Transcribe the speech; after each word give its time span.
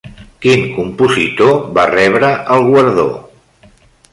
Quin 0.45 0.63
compositor 0.77 1.53
va 1.77 1.85
rebre 1.91 2.33
el 2.57 2.67
guardó? 2.71 3.07